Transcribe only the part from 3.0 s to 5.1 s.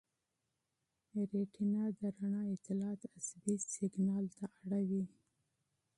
عصبي سېګنال ته اړوي.